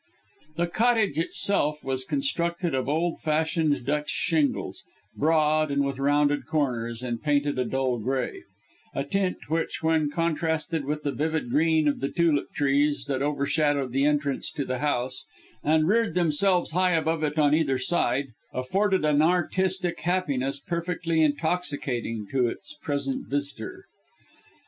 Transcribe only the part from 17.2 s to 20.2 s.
it on either side, afforded an artistic